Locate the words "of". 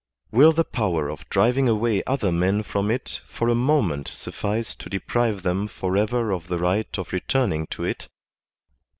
1.13-1.29, 6.31-6.47, 6.97-7.13